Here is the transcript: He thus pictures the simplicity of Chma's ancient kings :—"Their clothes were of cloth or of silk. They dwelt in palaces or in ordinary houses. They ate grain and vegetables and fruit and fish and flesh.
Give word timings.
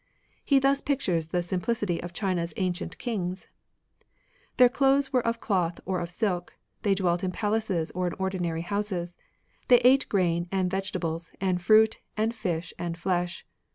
He 0.43 0.57
thus 0.57 0.81
pictures 0.81 1.27
the 1.27 1.43
simplicity 1.43 2.01
of 2.01 2.11
Chma's 2.11 2.55
ancient 2.57 2.97
kings 2.97 3.47
:—"Their 4.57 4.67
clothes 4.67 5.13
were 5.13 5.23
of 5.27 5.39
cloth 5.39 5.79
or 5.85 5.99
of 5.99 6.09
silk. 6.09 6.55
They 6.81 6.95
dwelt 6.95 7.23
in 7.23 7.29
palaces 7.31 7.91
or 7.91 8.07
in 8.07 8.13
ordinary 8.13 8.61
houses. 8.63 9.15
They 9.67 9.77
ate 9.81 10.09
grain 10.09 10.47
and 10.51 10.71
vegetables 10.71 11.31
and 11.39 11.61
fruit 11.61 11.99
and 12.17 12.33
fish 12.33 12.73
and 12.79 12.97
flesh. 12.97 13.45